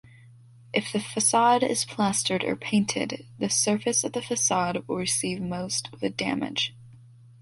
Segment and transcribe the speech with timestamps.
[0.73, 5.89] If the facade is plastered or painted, the surface of the facade will receive most
[5.93, 6.73] of the damage.